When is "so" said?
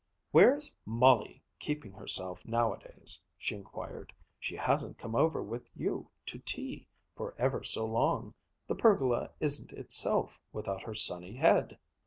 7.63-7.85